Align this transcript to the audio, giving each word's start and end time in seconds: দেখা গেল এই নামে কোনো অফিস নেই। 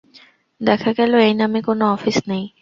দেখা 0.61 0.91
গেল 0.97 1.11
এই 1.21 1.33
নামে 1.35 1.59
কোনো 1.67 1.83
অফিস 1.95 2.17
নেই। 2.27 2.43